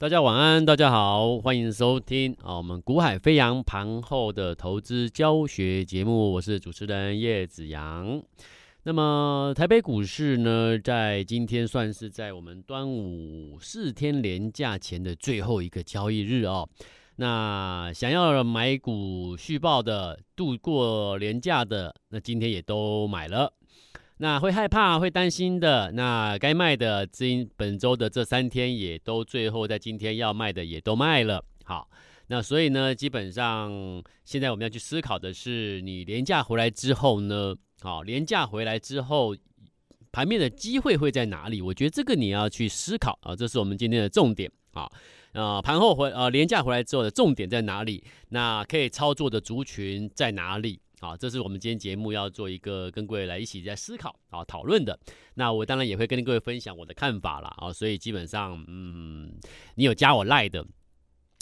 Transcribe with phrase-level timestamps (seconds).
[0.00, 8.22] 大家晚安，大家好，欢迎收听啊，我们股海飞扬盘后的投资教学节目，我是主持人叶子阳。
[8.84, 16.68] 那么台北股市呢，在今天算是在我们端午四天连假前的最后一个交易日哦。
[17.16, 23.52] 那想要买股续报的，度过连假的，那今天也都买了。
[24.20, 31.44] 那会害怕、会担心的，那该卖的，今本周的这三天也都最后在今天要卖的也都卖了。
[31.64, 31.88] 好，
[32.26, 33.70] 那所以呢，基本上
[34.24, 39.36] 现在我们要去思考的是，你连假回来之后呢，好，连假回来之后，
[40.10, 41.62] 盘面的机会会在哪里？
[41.62, 44.90] 我觉得这个你要去思考啊，这是我们今天的重点啊。
[45.32, 48.02] 呃，盘后回呃连假回来之后的重点在哪里？
[48.30, 50.80] 那可以操作的族群在哪里？
[51.00, 54.98] 好，这是我们今天节目要做一个跟各位来一起在思考啊讨论的。
[55.34, 57.72] 那我当然也会跟各位分享我的看法了啊。
[57.72, 59.32] 所以基本上，嗯，
[59.76, 60.66] 你有加我赖的，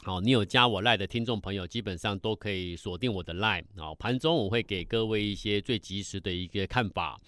[0.05, 3.94] 好，你有加我赖的听众朋友，基本上都可以锁定我的赖啊。
[3.98, 7.19] 盘中我会给各位一些最及时的一个看法，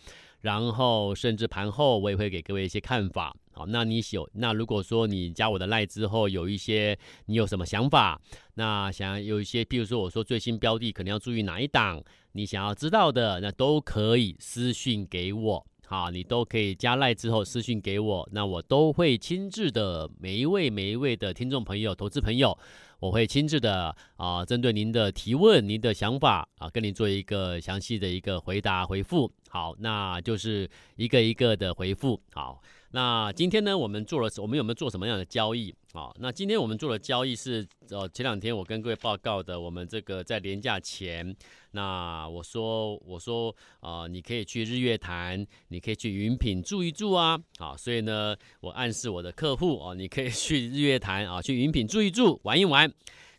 [0.41, 3.35] 然后甚至盘后我也会给各位一些看法。
[3.53, 8.21] 好，那你有那如果说你加我的赖之后有一些你有什么想法，
[8.55, 12.01] 那想有一些，譬如说我说最新标的可能要注意哪一档，
[12.33, 15.67] 你想要知道的，那都可以私讯给我。
[15.87, 22.57] 好，你都可以加赖之后私讯给我，那我都会亲自的每一位每一位的听众朋友、投资朋友，
[23.01, 29.31] 我会亲自的啊，针对您的提问、您的想法啊，跟您做一个详细的一个回答回复。
[29.51, 32.21] 好，那就是一个一个的回复。
[32.33, 32.61] 好。
[32.91, 36.11] 那今天呢，我们做了，我们有没有做什么样的交易啊？
[36.21, 41.37] 那今天我们做的交易是，呃，前两天我跟各位报告的，我们这个在连假前，
[41.73, 52.88] 那我说，我说，啊、你可以去日月潭，你可以去云品住一住啊，啊，所以呢，我暗示我的客户啊，你可以去日月潭啊，去云品住一住，玩一玩。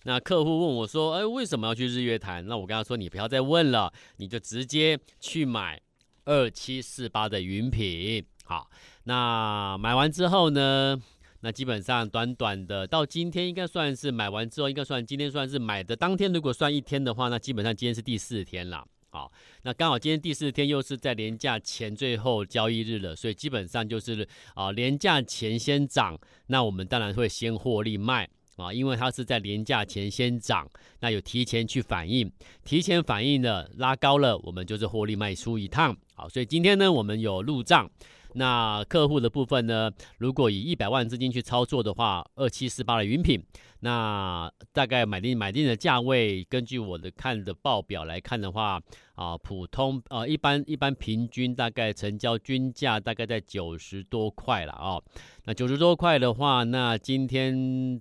[0.03, 2.45] 那客户问我说，哎，为什么要去日月潭？
[2.47, 5.79] 那我跟他说，你不要再问了，你就直接去买
[6.25, 8.25] 二七四八的云品。
[8.45, 8.69] 好，
[9.03, 10.97] 那买完之后呢，
[11.41, 16.31] 那基本上短短的到今天应该算是买完之后，应该算今天算是买的当天。
[16.31, 18.85] 如果算一天的话，那基本上今天是第四天了。
[19.11, 19.31] 好，
[19.63, 26.17] 那刚好今天第四天又是在连假前最后交易日了，所以基本上就是啊，连假前先涨，
[26.47, 32.31] 那我们当然会先获利卖啊，因为它是在连假前先涨，那有提前去反应，
[32.63, 35.95] 提前反应的拉高了，我们就是获利卖出一趟。
[36.15, 37.89] 好，所以今天呢，我们有入账。
[38.33, 39.89] 那客户的部分呢？
[40.19, 43.43] 如果以一百万资金去操作的话，二七四八的云品，
[43.79, 48.79] 那大概买定买定的价位，根据我的看的报表来看的话，
[49.15, 55.01] 啊，普通呃一般一般平均大概成交均价大概在九十多块了啊。
[55.45, 57.99] 那九十多块的话，那今天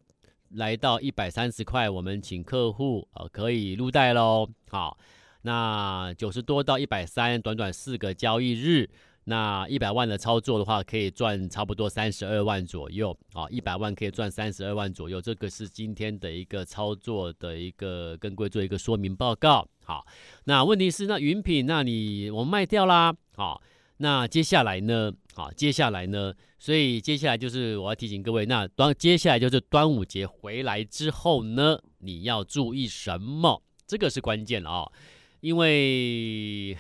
[0.50, 4.48] 来到一百三十块，我们请客户啊可以入袋喽。
[4.70, 4.98] 好，
[5.42, 8.88] 那九十多到一百三，短短四个交易日。
[9.25, 13.44] 那一百万的操作的话，可以赚差不多三十二万左右啊！
[13.50, 19.69] 一百万可以赚三十二万左右，这个是今天的一个操作的一个跟各位做一个说明报告。
[19.84, 20.06] 好，
[20.44, 23.15] 那问题是那云品，那你我卖掉啦。
[23.36, 23.60] 好，
[23.98, 25.12] 那接下来呢？
[25.38, 26.34] 好，接下来呢？
[26.59, 33.62] 所以接下来就是我要提醒各位，那端接下来就是端午节回来之后呢，你要注意什么？
[33.87, 34.91] 这个是关键啊，
[35.38, 36.77] 因为。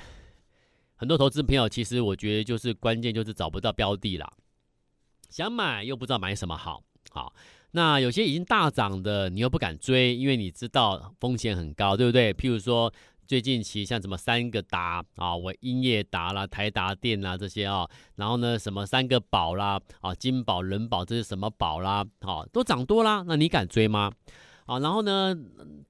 [0.96, 4.28] 很多投资朋友，其实我觉得就是关键就是找不到标的啦，
[5.30, 6.82] 想买又不知道买什么好。
[7.10, 7.32] 好，
[7.70, 12.34] 那有些已经大涨的，你又不敢追，因为你知道风险很高，对不对？
[12.34, 12.92] 譬如说
[13.28, 24.10] 最近期像什么三个达啊，我英业达啦、台达电啦这些啊，然后呢什么三个宝啦啊，金宝、人保这是什么宝啦，好，都涨多啦，那你敢追吗？
[24.64, 25.36] 啊，然后呢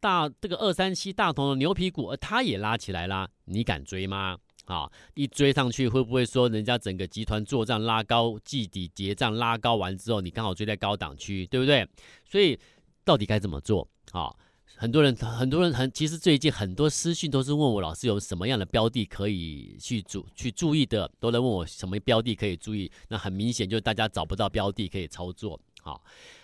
[0.00, 4.36] 大这个二三七大同的牛皮股，它也拉起来啦，你敢追吗？
[4.64, 11.88] 啊，一追上去会不会说人家整个集团做账拉高，季底结账拉高完之后，你刚好追在高档区，对不对？
[12.24, 12.58] 所以
[13.04, 13.86] 到底该怎么做？
[14.10, 14.34] 啊，
[14.76, 22.90] 很多人很多人很，其实最近很多私讯都是问我老师有什么样的标的可以去注去注意的，都在问我什么标的可以注意。
[23.08, 25.58] 那很明显就是大家找不到标的可以操作。
[25.82, 26.02] 好，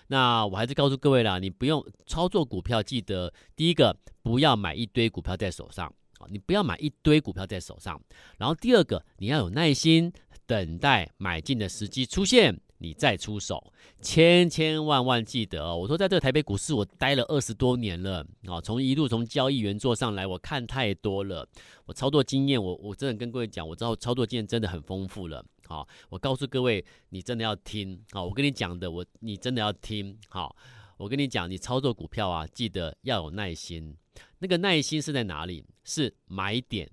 [0.08, 5.86] 那我还是告诉各位啦，你不用操作股票，记得第一个不要买一堆股票在手上
[6.18, 6.26] 啊。
[6.30, 8.00] 你不要买一堆股票在手上，
[8.38, 10.12] 然后第二个，你要有耐心
[10.46, 13.72] 等待买进的时机出现，你再出手。
[14.00, 21.48] 千千万万记得哦，我说在这个台北股市我待了二十多年了啊，从一路从交易员做上来，我看太多了，
[21.86, 25.44] 我操作经验，我我真的跟各位讲，我知道操作经验真的很丰富了。
[25.66, 30.54] 好，我告诉各位，你真的要听，好，我跟你讲的，我你真的要听，好，
[30.98, 33.96] 我跟你讲，你操作股票啊，记得要有耐心。
[34.40, 35.64] 那个耐心是在哪里？
[35.84, 36.90] 是买点，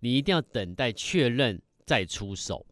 [0.00, 2.64] 你一定要等待确认再出手。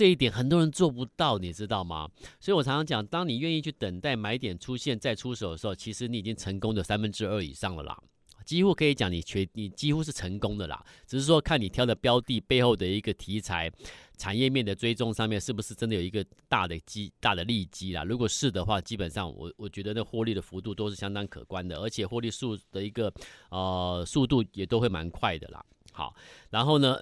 [0.00, 2.08] 这一点很多人做不到，你知道吗？
[2.40, 8.02] 所以我常常讲，当你愿意去等待买点出现再出手的时候，其实你已经成功的三分之二以上了啦。
[8.46, 10.82] 几乎可以讲，你全你几乎是成功的啦。
[11.06, 13.70] 只是说看你挑的标的背后的一个题材、
[14.16, 18.02] 产业面的追踪上面是不是真的有一个大的机、大的利基啦。
[18.02, 23.12] 如果是的话，基本上我我觉得那获利的幅度都是相当可观的，而且获利数的一个
[23.50, 25.62] 呃速度也都会蛮快的啦。
[25.92, 26.14] 好，
[26.48, 26.98] 然后呢，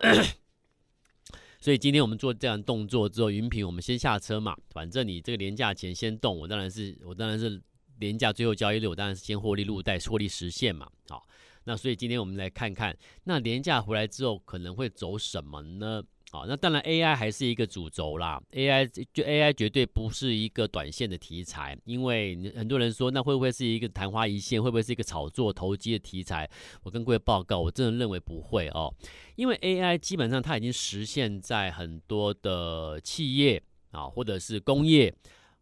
[1.60, 7.60] 所以今天我们做这样动作之后，云平我们先下车嘛，反正你这个廉价钱先动，我当然是我当然是
[7.99, 10.88] 廉价最后交易日，我当然是先获利入袋，获利实现嘛。
[11.08, 11.26] 好。
[11.64, 16.02] 那所以今天我们来看看，那廉价回来之后可能会走什么呢？
[16.30, 26.46] 好，那当然 AI 还是一个主轴啦，AI 就 AI 绝对不是一个短线的题材，因为很多人说那会不会是一个昙花一现，会不会是一个炒作投机的题材？
[26.82, 28.94] 我跟各位报告，我真的认为不会哦，
[29.36, 35.14] 因为 AI 基本上它已经实现在很多的企业啊或者是工业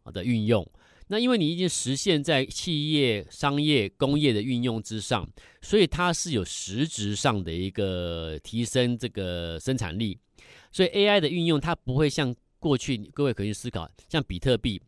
[0.07, 0.69] 的运用。
[1.07, 5.25] 那因为你已经实现在企业、商业、工业的运用之上，
[5.63, 10.19] 所以它是有实质上的一个提升这个生产力。
[10.73, 14.81] 所以 AI 的运用，它不会像过去各位可以思考，像比特币，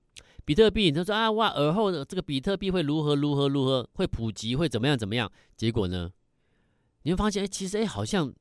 [0.44, 5.30] 比特币，他说啊哇，而后的这个比特币会如何如何如何会普及，会怎么样怎么样？
[5.56, 6.10] 结果呢，
[7.02, 8.32] 你会发现，哎，其实哎，好像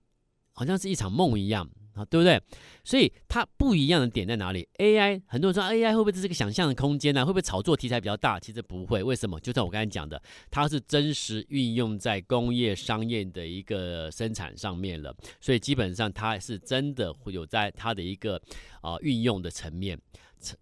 [0.54, 1.70] 好像是一场梦一样。
[1.98, 2.42] 啊，对不对？
[2.84, 8.40] 所以它不一样的点在哪里？AI 很多人说 AI 会不会是个想象的空间呢、会不会炒作题材比较大？
[8.40, 9.40] 其实不会，为什么？
[9.40, 10.22] 就像我刚才讲的，
[10.52, 18.36] 它是真实运用在工业商业的一个生产上面了，所以基本上它是真的会有在它的一个
[18.82, 20.00] 啊、呃、运用的层面，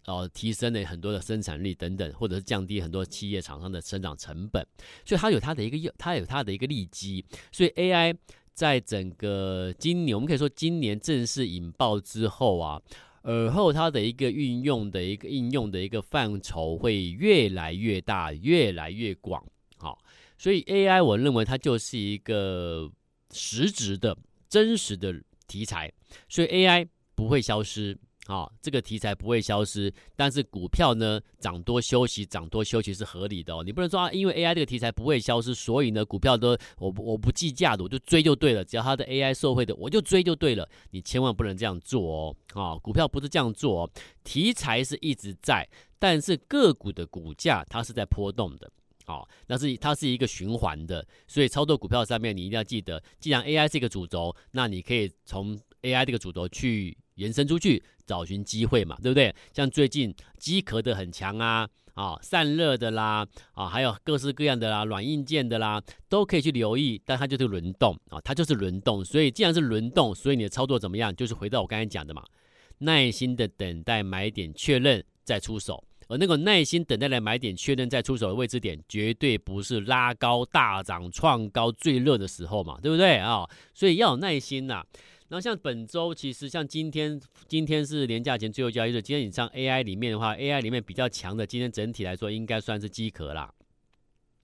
[0.06, 4.66] 呃提升了很多的生产力等等，或者是降低很多企业厂商的生长成本，
[5.04, 8.16] 所以它有它的一个它有它的一个利基，所以 AI。
[8.56, 12.80] 在整个今年，我们可以说今年正式引爆之后啊，
[13.20, 19.44] 而后它的一个运用的一个应用的一个范畴会越来越大，越来越广。
[19.76, 20.02] 好，
[20.38, 22.90] 所以 AI 我认为它就是一个
[23.30, 24.16] 实质的
[24.48, 25.92] 真实的题材，
[26.26, 27.98] 所以 AI 不会消失。
[28.26, 33.62] 好、哦，这个题材不会消失，但是股票呢，涨多休息，涨多休息是合理的哦。
[33.64, 38.64] 你不能说啊，因为 AI 这个题材不会消失，所以呢，股票都我我不计价的，我就追就对了。
[38.64, 40.68] 只要它的 AI 受惠的，我就追就对了。
[40.90, 42.36] 你千万不能这样做哦。
[42.54, 43.90] 啊、哦，股票不是这样做哦，
[44.24, 45.64] 题材是一直在，
[45.98, 48.68] 但是个股的股价它是在波动的。
[49.04, 57.82] 好、哦，那是它是一个循环的，所以操作股票上面你一定要记得，既然 AI 是一个主轴，那你可以从 AI 这个主轴去延伸出去。
[58.06, 59.34] 找寻机会嘛，对不对？
[59.52, 67.02] 像最近机壳的很强啊，啊，散热的啦，啊，还有各式各样的啦，软硬件的啦，都可以去留意。
[67.04, 69.04] 但它就是轮动啊，它就是轮动。
[69.04, 71.12] 所以既然是轮动，所以你的操作怎么样？
[71.16, 72.22] 就是回到我刚才讲的嘛，
[72.78, 75.82] 耐心的等待买点确认再出手。
[76.06, 83.44] 而那个耐心等待来买点确认再出手的位置点，绝对不是拉高大涨创高最热的时候嘛，对不对啊？
[83.74, 84.86] 所以要有耐心呐、
[85.28, 89.02] 然后像本周，其实像今天，今天是年假前最后交易日。
[89.02, 93.52] 今天你上 AI 里面的话，AI 里面比较强的，今天整体来说应该算是机壳啦。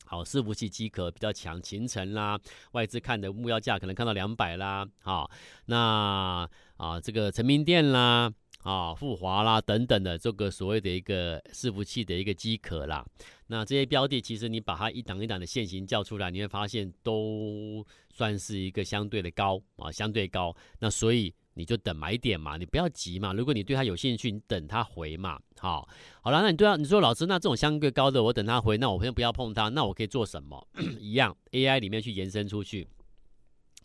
[0.04, 2.38] 好，伺服器机壳比较强，秦城啦，
[2.72, 4.86] 外资看的目标价可能看到两百啦。
[5.00, 5.30] 好，
[5.66, 8.32] 那啊这个成名店啦。
[8.62, 13.04] 啊，富华啦等等的这个所谓的一个伺服器的一个机壳啦，
[13.52, 20.56] 那这些标的其实你把它一档一档的线型叫出来，你会发现都算是一个相对的高啊，相对高。
[20.78, 23.34] 那所以你就等买点嘛，你不要急嘛。
[23.34, 25.38] 如果你对它有兴趣，你等它回嘛。
[25.58, 25.86] 好，
[26.22, 30.66] 好了，那你对啊，你说老师，那这种相对高的，我等它回，那我先不要碰它，那我可以做什么？
[30.98, 32.88] 一样，AI 里面去延伸出去，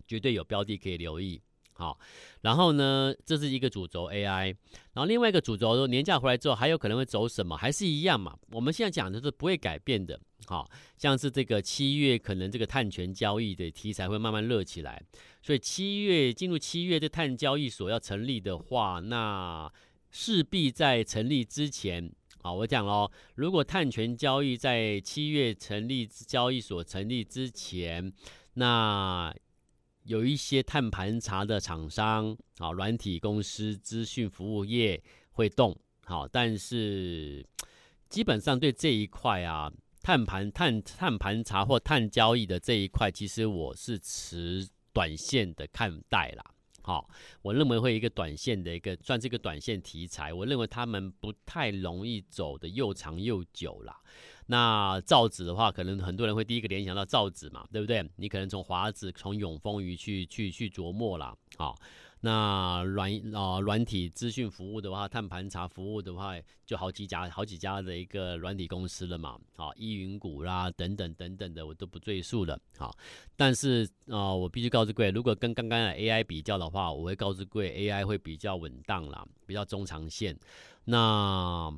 [0.08, 1.42] 绝对有标的可以留意。
[1.78, 2.00] 好，
[2.42, 4.56] 然后呢，这是一个主轴 AI，
[4.94, 8.36] 然后另外一个主轴说年假回来之后还有可能会走什么，还是一样嘛？
[8.52, 10.20] 我们现在讲的是不会改变的。
[10.48, 10.68] 好，
[10.98, 15.04] 像是这个七月可能这个碳权交易的题材会慢慢热起来，
[15.44, 19.72] 所以七月进入七月这碳交易所要成立的话，那
[20.10, 28.12] 势必在成立之前，好，我讲喽，如果碳权交易在七月成立交易所成立之前，
[28.54, 29.36] 那
[30.08, 37.46] 有一些碳盘查的厂商，啊，软体公司、资讯服务业会动，好，但是
[38.08, 39.70] 基本上对这一块啊，
[40.02, 47.10] 碳盘、碳碳盘查或碳交易的这一块，其实我是持短线的看待啦，好，
[47.42, 54.00] 我认为会一个短线的一个算是一个短线题材，我认为他们不太容易走的又长又久啦。
[54.48, 58.04] 那造纸的话，可能很多人会第一个联想到造纸嘛，对不对？
[58.16, 61.36] 你可能从华纸、从永丰余去去去琢磨啦。
[61.56, 61.76] 好。
[62.20, 66.34] 那软啊软体资讯服务的话，碳盘查服务的话，
[66.66, 69.38] 就好几家好几家的一个软体公司了嘛。
[69.56, 72.60] 好，依云谷啦等等等等的，我都不赘述了。
[72.76, 72.92] 好，
[73.36, 80.36] 但是啊、我必须告诉各位，如果跟刚刚的 AI 比较的话，我会告诉各位 AI 会比较稳当啦，比较中长线。
[80.86, 81.72] 那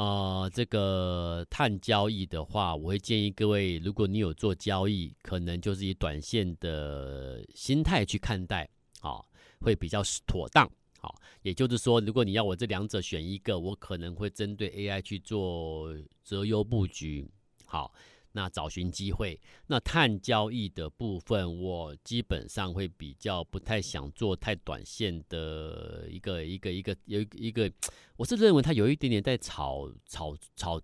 [0.00, 8.68] 呃，这个碳交易的话，我会建议各位，如果你有做交易，可能就是以短线的心态去看待。
[9.00, 9.26] 好。
[9.62, 10.66] 会比较妥当，
[10.98, 17.28] 好，也就是说，如果你要我这两者选一个，我可能会针对 AI 去做择优布局，
[17.66, 17.92] 好，
[18.32, 19.40] 那找寻机会。
[19.66, 27.70] 那碳交易的部分，我基本上会比较不太想做太短线的一个一个一个有一个，
[28.16, 30.80] 我是认为它有一点点在炒炒炒，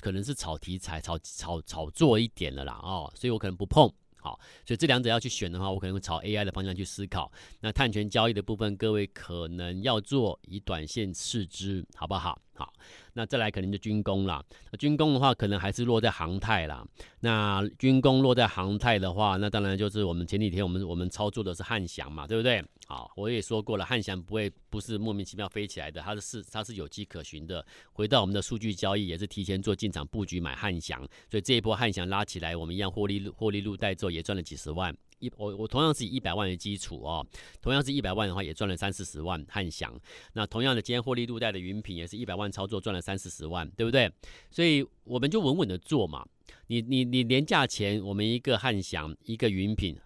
[0.00, 3.92] 可能是炒题材、炒炒炒作一点了啦，哦，所以我可能不碰。
[4.20, 7.30] 好，所以这两者要去选的话，我可能会朝 AI 的方向去思考。
[7.60, 12.36] 那碳权交易的部分，各位可能要做以短线视之，好不好？
[12.58, 12.72] 好，
[13.12, 14.44] 那再来可能就军工啦。
[14.72, 16.84] 那军工的话，可能还是落在航太啦。
[17.20, 22.60] 那军工落在航太的话，那当然就是我们前几天我们我们操作的是汉翔嘛，对不对？
[22.88, 27.64] 好，我也说过了，汉翔不会不是莫名其妙飞起来的，它是它是有迹可循的。
[27.92, 30.98] 回到我们的数据交易，也是提前做进场布局买汉翔，
[31.30, 34.92] 所以这一波汉翔拉起来，我们一样获利获利入袋之后也赚了几十万。
[35.18, 37.26] 一我我同样是以一百万的基础哦，
[37.60, 39.98] 同样是一百万的话，也赚了三四十万汉翔。
[40.32, 44.12] 那同样的，今天获利度带的云品也是一百万操作赚了三四十万，对不对？
[44.50, 46.26] 所以我们就稳稳的做嘛。
[46.68, 49.96] 你你你连价前，我们一个汉翔，一个云品，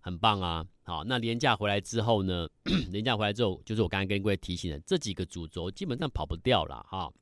[0.00, 0.66] 很棒啊。
[0.82, 2.48] 好，那连价回来之后呢？
[2.90, 7.12] 连价回来之后，就是我刚才跟各位提醒的这几个主轴，基本上跑不掉了哈。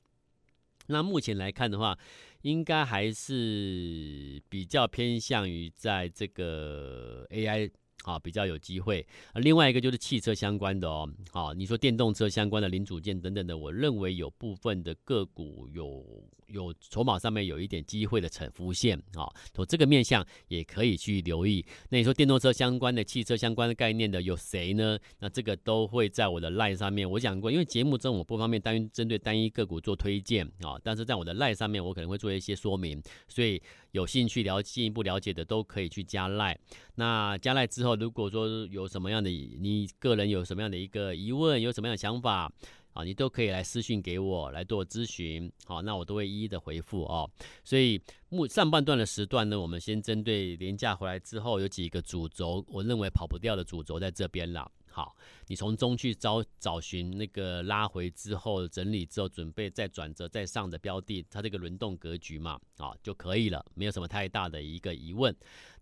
[0.87, 1.99] 那目前来看的话，
[2.43, 7.71] 应该还是比较偏向于在这个 AI
[8.05, 9.07] 啊比较有机会。
[9.35, 16.05] 另外一个就是汽车相关的哦，好，你说电动车相关的零组件等等的，我认为有部分的个股有。
[16.49, 21.65] 有筹码上面有一点机会的呈浮现啊，从这个面向也可以去留意。
[21.91, 24.99] 那你说电动车相关的、汽车相关的概念的有谁呢？
[25.21, 33.63] 那这个都会在我的 LINE 上面我讲过，因为节目中我不方便单针对单一个股做推荐啊，但是在我的 LINE 上面我可能会做一些说明，所以
[33.93, 36.57] 有兴趣了进一步了解的都可以去加 LINE。
[36.95, 42.51] 那加 LINE 之后，如果说有什么样的你个人有什么样的一个疑问，有什么样的想法？
[42.99, 47.31] 啊，你都可以来私信给我来做咨询，好，那我都会一一的回复哦。
[47.63, 54.69] 所以目上半段的时段呢，我们先针对廉价回来之后有几个主轴，我认为跑不掉的主轴在这边了。
[54.91, 55.15] 好，
[55.47, 65.33] 你从中去找找寻那个拉回之后整理之后准备再转折再上的标的，它这个轮动格局嘛，啊就可以了，没有什么太大的一个疑问。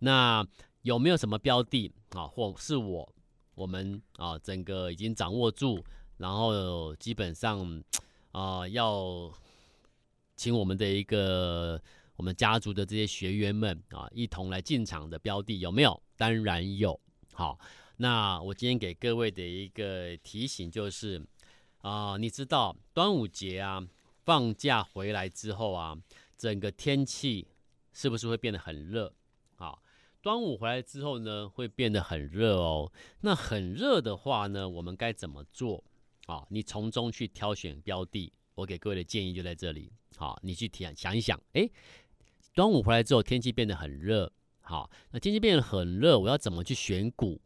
[0.00, 0.46] 那
[0.82, 3.10] 有没有什么标的啊，或是我
[3.54, 5.82] 我们啊整个已经掌握住？
[6.16, 7.82] 然后基本上，
[8.32, 9.32] 啊、要
[10.34, 11.80] 请我们的一个
[12.16, 16.02] 我们家族的这些学员们啊，一同来进场的标的有没有？
[16.16, 16.98] 当然有。
[17.34, 17.58] 好，
[17.98, 21.22] 那我今天给各位的一个提醒就是，
[21.82, 23.86] 啊、你知道端午节啊，
[24.24, 25.96] 放假回来之后啊，
[26.38, 27.46] 整个天气
[27.92, 29.12] 是不是会变得很热？
[29.56, 29.82] 好，
[30.22, 32.90] 端午回来之后呢，会变得很热哦。
[33.20, 35.84] 那很热的话呢，我们该怎么做？
[36.28, 39.92] 好，你从中去挑选标的，我给各位的建议就在这里。
[40.16, 41.70] 好，你去想想一想，诶，
[42.52, 47.40] 端午回来之后天气变得很热，好，那天气变得很热，我要怎么去选股？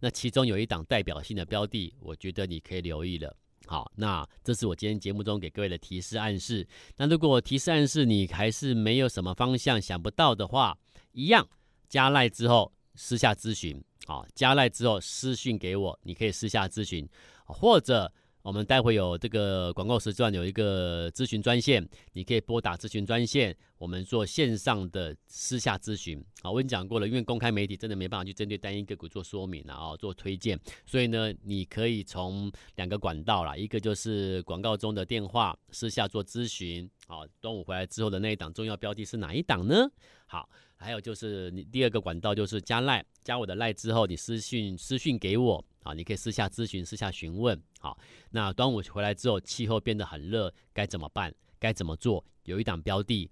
[0.00, 3.36] 那其中有一档代表性的标的，我觉得你可以留意了。
[3.66, 6.66] 好，那这是我今天节目中给各位的提示暗示。
[6.96, 10.78] 那如果提示暗示你还是没有什么方向想不到的话，
[11.12, 11.48] 一样
[11.88, 13.82] 加赖之后私下咨询。
[14.06, 17.08] 啊，加赖之后私讯给我，你可以私下咨询。
[17.46, 26.22] 或者我们待会有这个广告时段有一个咨询专线，你可以拨打咨询专线，我们做线上的私下咨询。
[26.42, 36.86] 啊，我已经讲过了，因为公开媒体真的没办法去针对单一个股做说明啊，做推荐，所以呢，你可以从两个管道啦，一个就是广告中的电话私下做咨询。
[37.06, 39.90] 好，端午回来之后的那一档重要标的是哪一档呢？
[40.26, 40.46] 好，
[40.84, 45.64] 还有就是你第二个管道就是加赖，加我的赖之后，你私讯私讯给我。
[45.82, 47.62] 啊，你可以私下咨询、私下询问。
[47.78, 47.98] 好，
[48.30, 51.30] 那端午回来之后，气候变得很热，该怎么办？
[51.58, 52.24] 该怎么做？
[52.44, 53.30] 有一档标的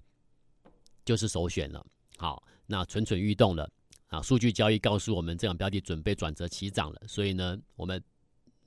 [1.02, 1.82] 就是首选了。
[2.18, 3.66] 好，那蠢蠢欲动了
[4.08, 8.02] 啊，数据交易告诉我们这档标的准备转折起涨了，所以呢，我们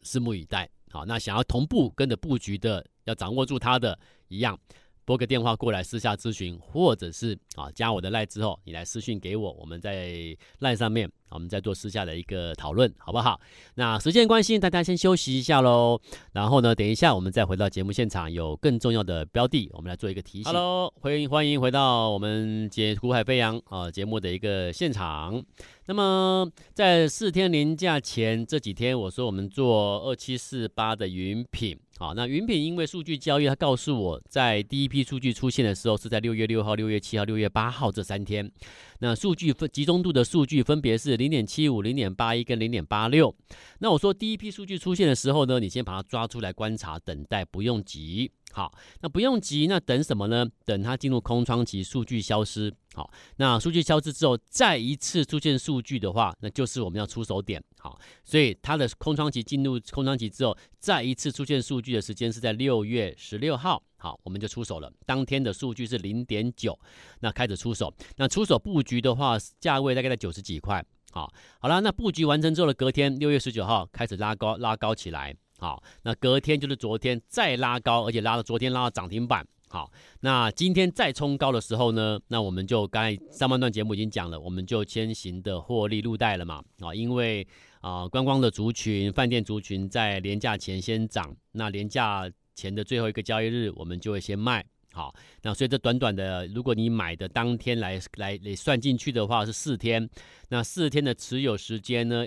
[0.02, 0.68] 拭目以待。
[0.90, 4.00] 好，那想要同步跟着布局的，要掌握住它的
[4.30, 4.60] 一样。
[5.06, 13.40] 拨个电话过来私下咨询，或者是啊加我的赖之后，你来私讯给我，我们在赖上面，我们再做私下的一个讨论，好不好？
[13.76, 16.02] 那时间关系，大家先休息一下喽。
[16.34, 20.46] 然后呢，等一下我们再回到节目现场，有更重要的标的，我们来做一个提醒。
[20.46, 25.44] Hello，欢迎欢迎回到我们节股海飞扬啊节目的一个现场。
[25.86, 31.78] 那么在四天连假前这几天，我说我们做二七四八的云品。
[31.98, 38.52] 好，那云品因为数据交易，他告诉我在第一批数据出现的时候是在六月六号、六月七号、六月八号这三天。
[39.00, 43.34] 那数据分集中度的数据分别是零点七五、零点八一跟零点八六。
[43.80, 48.30] 那我说第一批数据出现的时候呢，你先把它抓出来观察，等待，不用急。
[48.56, 48.72] 好，
[49.02, 50.46] 那不用急，那等什么呢？
[50.64, 52.74] 等它进入空窗期，数据消失。
[52.94, 57.62] 好，那数据消失之后，再一次出现数据的话，那就是我们要出手点。
[57.78, 63.84] 好，所以它的空窗期进入空窗期之后，再一次出现数据的时间是在六月十六号。
[63.98, 64.90] 好，我们就出手了。
[65.06, 66.80] 当天的数据是零点九，
[67.20, 67.94] 那开始出手。
[68.16, 70.82] 那出手布局的话，价位大概在九十几块。
[71.12, 75.36] 好，好了，那布局完成之后的隔天，六月十九号开始拉高，拉高起来。
[75.58, 79.46] 好，那隔天就是昨天再拉高，而且拉到昨天拉到涨停板。
[79.68, 86.64] 好，那今天再冲高的时候呢，那我们就刚才上半段节目已经讲了，我们就先行的获利入袋了嘛。
[86.80, 87.46] 啊，因为
[87.82, 94.64] 啊，观光的族群、饭店族群在连假前先涨，那连假前的最后一个交易日，我们就会先卖。
[94.94, 100.08] 好，那所以这短短的，如果你买的当天来来算进去的话，是四天。
[100.50, 102.26] 那四天的持有时间呢，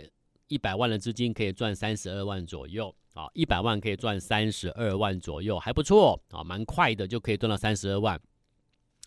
[0.48, 2.94] 一百万的资金可以赚三十二万左右。
[3.18, 8.20] 啊，一百万可以赚三十二万左右，还不错啊，蛮快的就可以赚到三十二万。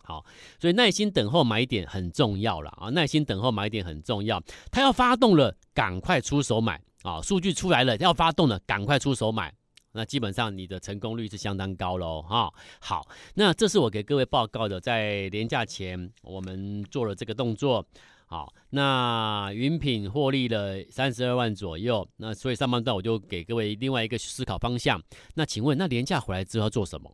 [0.03, 0.25] 好，
[0.59, 4.43] 所以耐心等候买点很重要了啊，耐心等候买点很重要。
[4.69, 7.21] 它要发动了，赶快出手买啊！
[7.21, 9.53] 数据出来了，要发动了，赶快出手买。
[9.93, 12.51] 那基本上你的成功率是相当高喽哈。
[12.81, 17.85] 好，那这是我给各位报告的，在连假前我们做了这个动作。
[18.31, 25.03] 好，那云品获利了三十二万左右，那所以上半段我就给各位另外一个思考方向。
[25.35, 27.13] 那请问，那廉价回来之后要做什么？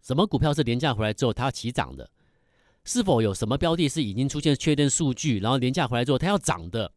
[0.00, 2.08] 什么股票是廉价回来之后它要起涨的？
[2.84, 6.92] 是否有什么标的是已经出现确认数据，然后廉价回来之后它要涨的？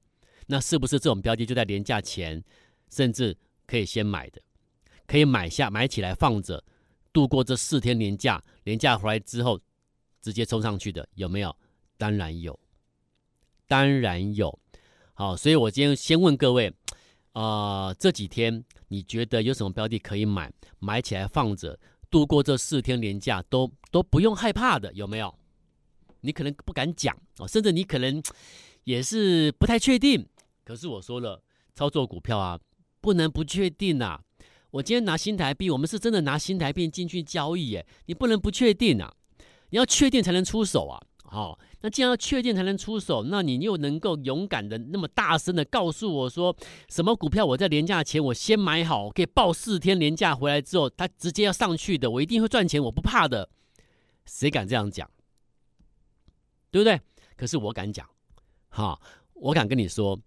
[0.45, 2.43] 那是不是这种标的就在廉价前，
[2.91, 4.39] 甚至可以先买的，
[5.07, 6.63] 可以买下买起来放着，
[7.11, 9.59] 度过这四天连假，廉价回来之后
[10.21, 11.57] 直接冲上去的有没有？
[11.97, 12.59] 当然有。
[13.71, 14.59] 当然有，
[15.13, 16.73] 好，所以我今天先问各位，
[17.31, 21.79] 呃，这几天你觉得有什么标的可以买，买起来放着，
[22.09, 25.33] 度过这四天连假都都不用害怕的，有没有？
[26.19, 28.21] 你可能不敢讲哦，甚至你可能
[28.83, 30.27] 也是不太确定。
[30.65, 31.41] 可是我说了，
[31.73, 32.59] 操作股票啊，
[32.99, 34.19] 不能不确定呐。
[34.71, 39.15] 我今天拿新台币，我们是真的拿新台币进去交易耶，你不能不确定啊，
[39.69, 41.01] 你要确定才能出手啊。
[41.23, 46.55] 好，那既然要确定才能出手，那你又能够勇敢的那么大声的告诉我说，
[46.89, 53.49] 什么股票我在连假前我先买好，可以报四天连假回来之后，它直接要上去的，我一定会赚钱，我不怕的。
[54.25, 55.09] 谁敢这样讲？
[56.69, 57.01] 对不对？
[57.35, 58.07] 可是我敢讲，
[58.69, 59.01] 哈，
[59.33, 60.19] 我敢跟你说，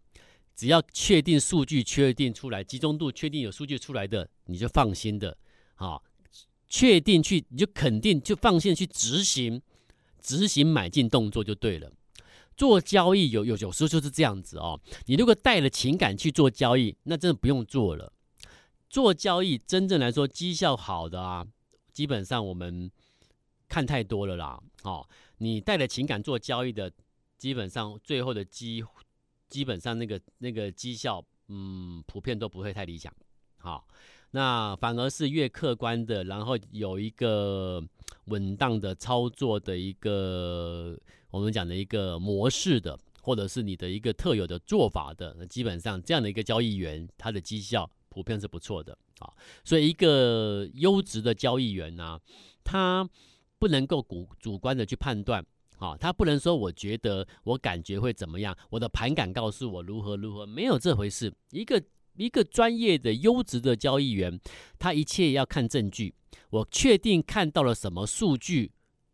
[0.57, 5.39] 只要确定数据确定出来，集中度确定有数据出来的，你就放心的，
[5.77, 6.03] 好，
[6.69, 9.63] 确定去你就肯定就放心去执行。
[10.25, 11.93] 执行买进动作就对了，
[12.57, 14.81] 做交易有有有时候就是这样子哦。
[15.05, 18.11] 你如果带了情感去做交易，那真的不用做了。
[18.89, 21.47] 做交易真正来说绩效好的啊，
[21.93, 22.91] 基本上我们
[23.69, 24.59] 看太多了啦。
[24.85, 25.07] 哦，
[25.39, 26.91] 你带了情感做交易的，
[27.37, 28.83] 基本上最后的绩，
[29.51, 33.13] 基本上那个那个绩效，嗯，普遍都不会太理想。
[33.59, 33.87] 好，
[34.35, 37.83] 那反而是越客观的，然后有一个。
[38.29, 40.99] 稳当的操作的一个，
[41.31, 49.31] 我们讲的一个模式的，或者是你的一个特有的做法的，那基本上这样的一个交易员，他的绩效普遍是不错的啊。
[49.63, 52.19] 所以一个优质的交易员呢，
[52.65, 53.07] 他
[53.59, 55.45] 不能够主主观的去判断
[55.77, 61.31] 啊，他不能说我觉得我感觉会怎么样，我的盘感告诉我如何如何，没有这回事。
[61.51, 61.83] 一个
[62.17, 64.41] 一个专业的优质的交易员，
[64.79, 66.15] 他一切要看证据。
[66.51, 68.73] 我确定看到了什么数据，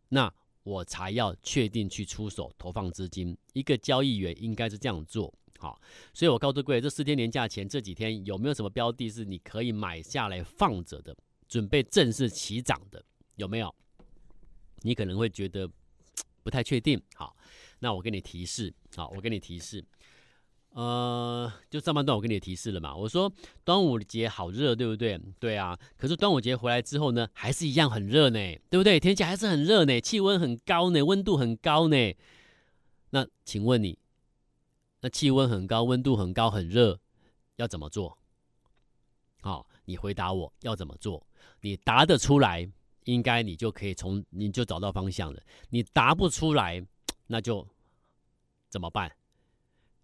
[0.09, 0.31] 那
[0.63, 3.35] 我才要确定去出手投放资金。
[3.53, 5.81] 一个交易员应该是这样做，好，
[6.13, 11.15] 所以我告诉各位，这四天年假前这几天有没有什么标的是你可以买下来放着的，
[11.47, 13.03] 准备正式起涨的？
[13.37, 13.73] 有没有？
[14.83, 15.67] 你可能会觉得
[16.43, 17.35] 不太确定，好，
[17.79, 19.83] 那我给你提示，好，我给你提示。
[20.73, 23.29] 呃，就上半段我给你提示了嘛，我说
[23.65, 25.19] 端午节好热，对不对？
[25.37, 28.97] 对啊，可是端午节回来之后呢，还是一样很热呢，对不对？
[28.97, 32.13] 天气还是很热呢，气温很高呢，温度很高呢。
[33.09, 33.99] 那请问你，
[35.01, 36.97] 那气温很高，温度很高，很热，
[37.57, 38.17] 要怎么做？
[39.41, 41.27] 好，你回答我要怎么做？
[41.59, 42.65] 你答得出来，
[43.03, 45.41] 应该你就可以从你就找到方向了。
[45.69, 46.81] 你答不出来，
[47.27, 47.67] 那就
[48.69, 49.11] 怎么办？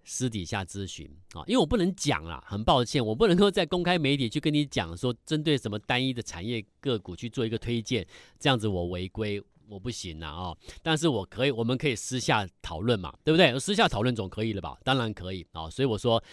[0.09, 8.07] 私底下咨询啊，因为我不能讲啦，很抱歉，我不能够在公开媒体去跟你讲说，针对什么单一的产业个股去做一个推荐，
[8.39, 10.55] 这样子我违规，我不行啦啊。
[10.81, 13.59] 但是我可以，我们可以私下讨论嘛，对不对？
[13.59, 14.77] 私下讨论总可以了吧？
[14.81, 15.69] 当然可以啊。
[15.69, 16.23] 所以我说，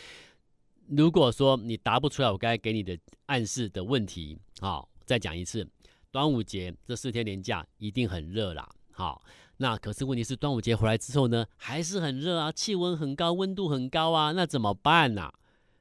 [0.86, 5.68] 如果说你答不出来我刚才给你的暗示的问题，好，再讲一次，
[6.12, 9.20] 端午节这四天连假一定很热啦，好。
[9.58, 15.34] 那可是问题是，端午节回来之后呢，还是很热啊，气温很高，温度很高啊，那怎么办呢、啊？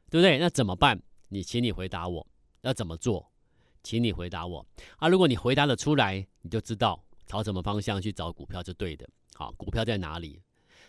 [0.09, 0.37] 对不对？
[0.37, 1.01] 那怎么办？
[1.29, 2.27] 你，请你回答我，
[2.61, 3.31] 要怎么做？
[3.81, 4.65] 请你回答我
[4.97, 5.09] 啊！
[5.09, 9.09] 如果你回答得出来，你就知道朝什么方向去找股票是对的。
[9.33, 10.39] 好，股票在哪里？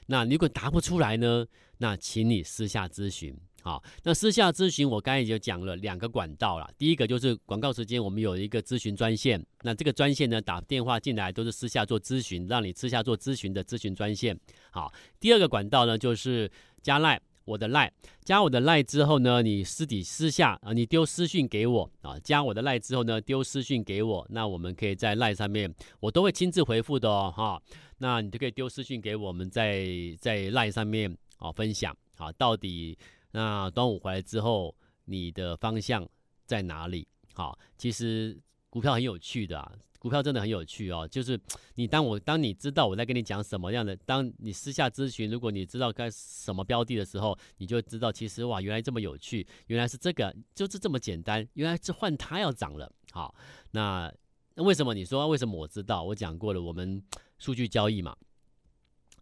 [0.07, 1.47] 那如果答不出来呢？
[1.79, 3.37] 那请你私下咨询。
[3.65, 6.71] 好，那私下咨询，我刚才已经讲了两个管道了。
[6.77, 9.43] 第一个就是广告时间，我们有一个咨询专线。
[9.63, 14.39] 那这个专线呢，打电话进来都是私下做咨询，让你私下做咨询的咨询专线。
[14.71, 16.51] 好，第二个管道呢，就是
[16.83, 17.91] 加赖，我的赖，
[18.23, 27.63] 加我的赖之后呢，你私底私下啊，你丢私讯给我啊，加我的赖之后呢，丢私讯给我，那我们可以在赖上面，我都会亲自回复的哦，哈。
[27.97, 29.89] 那你就可以丢私讯给我们在
[30.21, 32.99] 在赖上面啊分享啊，到底。
[33.35, 34.73] 那端午回来之后，
[35.07, 36.09] 你的方向
[36.47, 37.05] 在哪里？
[37.33, 41.07] 好，其实股票很有趣的啊，股票真的很有趣哦。
[41.09, 41.39] 就是
[41.75, 52.89] 你当我当你知道我在跟你讲什么样的，当你私下咨询，如果你知道该什么标的的时候，你就知道其实哇，原来这么有趣，原来是这个，就是这么简单，原来是换它要涨了。
[53.11, 53.35] 好，
[53.73, 54.15] 那
[54.59, 56.05] 为什么你说为什么我知道？
[56.05, 57.03] 我讲过了，我们
[57.41, 58.17] 数据交易嘛。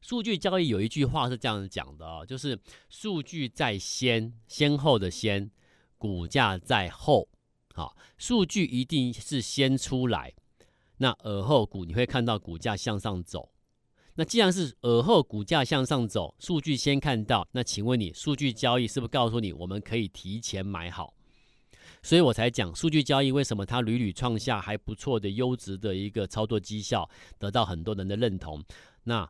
[0.03, 2.59] 数据交易有一句话是这样讲的哦，就是
[2.91, 5.51] 数据在先，先后的先，
[5.97, 7.29] 股价在后。
[7.73, 10.35] 好，数据一定是先出来，
[10.99, 13.51] 那而后股你会看到股价向上走。
[14.17, 21.15] 那既然是而后股价向上走，数据先看到，那请问你数据交易是不是告诉你我们可以提前买好？
[22.03, 28.63] 所以我才讲数据交易为什么它屡屡创下还不错的优质的一个操作绩效，得到很多人的认同。
[29.05, 29.27] 那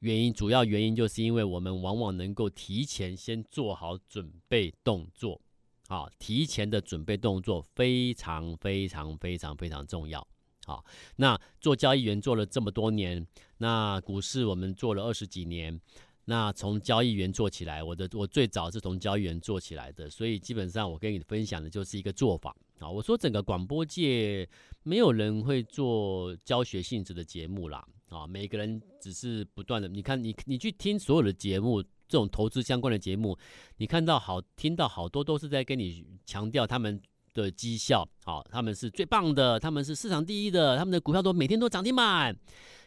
[0.00, 5.40] 原因主要原因就是因为我们往往能够提前先做好准备动作，
[5.88, 10.24] 好，提前的准备动作非常非常非常非常重要，
[10.64, 10.84] 好，
[11.16, 15.80] 那做交易员做了这么多年，那股市我们做了二十几年，
[16.26, 22.54] 那从交易员做起来，我的我最早是从交易员做起来的，所以基本上我跟你分享的就是一个做法。
[22.78, 24.48] 啊，我说整个广播界
[24.84, 27.84] 没有人会做教学性质的节目啦。
[28.10, 33.36] 啊，每个人只是不断的，你看你你去听所有的节目，这种投资相关的节目，
[33.76, 37.00] 你看到好听到好多都是在跟你强调他们
[37.34, 42.36] 的绩效，好，他们是最棒的，他们是市场第一的，他们的股票都每天都涨停板。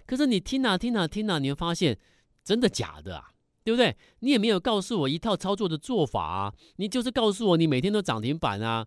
[0.05, 1.97] 可是你听啊听啊听啊，你会发现
[2.43, 3.31] 真的假的啊，
[3.63, 3.95] 对不对？
[4.19, 8.85] 你也没有告诉我一套操作的做法啊，你就是告诉我你每天都涨停板啊。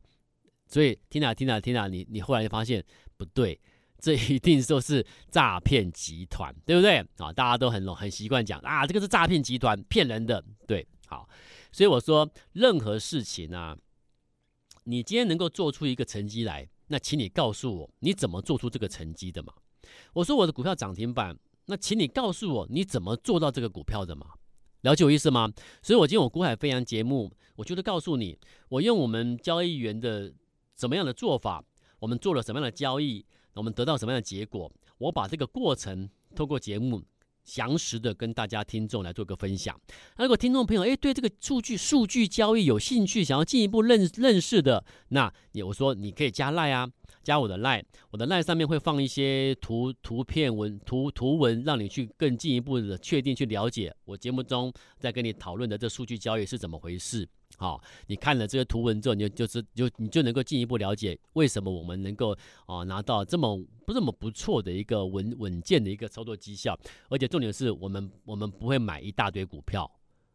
[0.66, 2.84] 所以听啊听啊听啊，你你后来就发现
[3.16, 3.58] 不对，
[4.04, 7.32] 这一定说是诈骗集团，对不对啊？
[7.32, 11.26] 大家都很很习惯讲啊，这个是诈骗集团骗人的，对，好。
[11.72, 13.74] 所以我说，任何事情啊，
[14.84, 19.54] 你今天能够做出一个成绩来，那请你告诉我你怎么做出这个成绩的嘛？
[20.12, 24.26] 我说我的股票涨停板，那请你告诉我你怎么做到这个股票的嘛？
[24.82, 25.50] 了解我意思吗？
[25.82, 28.38] 所以我今天我股海飞扬节目，我就是告诉你，
[28.68, 30.34] 我用我们交易员的。
[30.76, 31.64] 怎么样的做法？
[32.00, 33.24] 我们做了什么样的交易？
[33.54, 34.70] 我们得到什么样的结果？
[34.98, 37.02] 我把这个过程透过节目
[37.44, 39.78] 详实的跟大家听众来做个分享。
[40.16, 46.88] 那如果听众朋友诶对这个数据数据交易有兴趣，想要进一步认认识的，那你我说你可以加赖啊，
[47.22, 57.28] 加我的赖，我的赖上面会放一些图图片文图图文，让你去更进一步的确定去了解我节目中在跟你讨论的这数据交易是怎么回事。
[57.56, 62.36] 好，你看了这个图文之后，你就就是就你就能够进一步了解为什么我们能够
[62.66, 66.76] 啊拿到这么不这么不错的一个稳稳健的一个操作绩效，
[67.08, 69.90] 而且重点是我们我们不会买一大堆股票。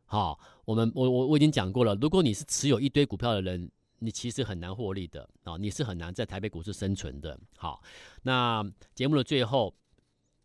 [0.05, 7.37] 好，我们我我我已经讲过了，如果你是持有一堆股票的人，你其实很难获利的啊，你是很难在台北股市生存的。
[7.57, 7.83] 好，
[8.23, 8.63] 那
[8.95, 9.73] 节目的最后。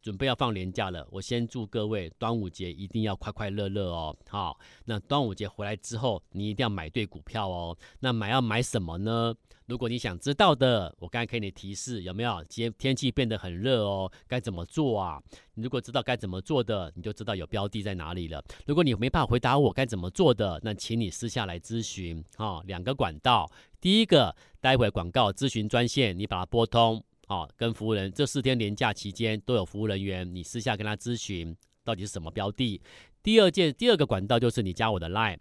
[0.05, 4.15] 准备要放年假了，我先祝各位端午节一定要快快乐乐哦。
[4.29, 7.75] 好，那端午节回来之后，你一定要买对股票哦。
[8.01, 9.35] 那买要买什么呢？
[9.65, 12.45] 如果你想知道的，我刚才给你提示有没有？
[12.51, 15.19] 今天天气变得很热哦，该怎么做啊？
[15.55, 18.45] 你如果知道该怎么做的，你就知道有标的在哪里了。
[18.67, 22.61] 如果你没办法回答我该怎么做的，那请你私下来咨询啊。
[22.67, 32.81] 两个管道，第一个，待会广告咨询专线，你把它拨通啊，跟服务人这四天连假期间都有服务人员，你私下跟他咨询到底是什么标的。
[33.23, 35.39] 第二件，第二个管道就是你加我的 line，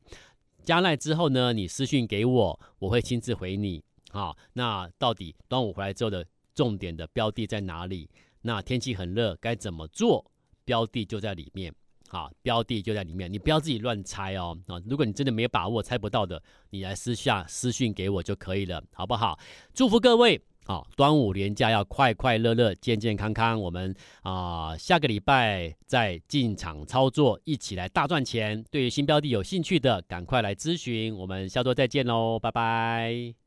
[0.63, 3.83] 加 line 之后呢，你私讯给我，我会亲自回你。
[4.11, 8.09] 好，那到底端午回来之后的重点的标的在哪里？
[8.41, 10.25] 那天气很热，该怎么做？
[10.65, 11.73] 标的就在里面。
[12.07, 14.55] 好，标的就在里面，你不要自己乱猜哦。
[14.67, 19.39] 啊，如果你真的没有把握，猜不到的，你来私下私讯给我就可以了，好不好？
[19.73, 23.59] 祝福各位，好，端午连假要快快乐乐、健健康康。
[23.59, 28.63] 我们啊、下个礼拜再进场操作，一起来大赚钱。
[28.71, 31.13] 对于新标的有兴趣的，赶快来咨询。
[31.15, 33.42] 我们下周再见喽，拜拜。